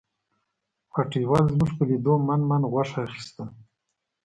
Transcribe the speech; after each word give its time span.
هټیوال 0.95 1.43
زموږ 1.53 1.71
په 1.77 1.83
لیدو 1.89 2.13
من 2.27 2.41
من 2.49 2.61
غوښه 2.71 2.99
اخیستل. 3.07 3.49